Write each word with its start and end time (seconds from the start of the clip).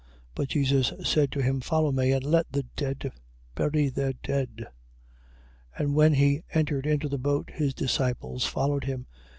8:22. 0.31 0.31
But 0.33 0.47
Jesus 0.47 0.93
said 1.03 1.31
to 1.31 1.43
him: 1.43 1.61
Follow 1.61 1.91
me, 1.91 2.11
and 2.11 2.23
let 2.23 2.51
the 2.51 2.63
dead 2.75 3.11
bury 3.53 3.87
their 3.87 4.13
dead. 4.13 4.65
8:23. 5.77 5.77
And 5.77 5.93
when 5.93 6.13
he 6.15 6.41
entered 6.51 6.87
into 6.87 7.07
the 7.07 7.19
boat, 7.19 7.51
his 7.53 7.75
disciples 7.75 8.43
followed 8.43 8.85
him: 8.85 9.01
8:24. 9.01 9.05